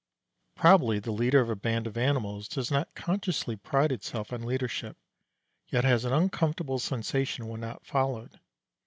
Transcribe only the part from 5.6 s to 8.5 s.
yet has an uncomfortable sensation when not followed.